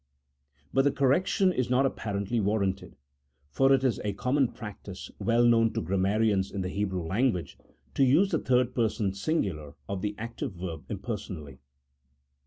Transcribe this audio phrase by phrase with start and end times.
[0.73, 2.95] But the correction is not apparently warranted,
[3.51, 7.55] for it is a common practice, well known to grammarians in the He brew language,
[7.93, 11.59] to use the third person singular of the active verb impersonally.